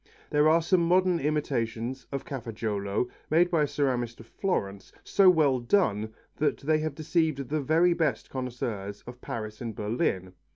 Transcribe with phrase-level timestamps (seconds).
[0.31, 5.59] There are some modern imitations of Cafaggiolo made by a ceramist of Florence so well
[5.59, 10.33] done that they have deceived the best connoisseurs of Paris and Berlin.